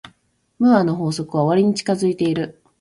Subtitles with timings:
[0.57, 2.59] ムーアの法則は終わりに近づいている。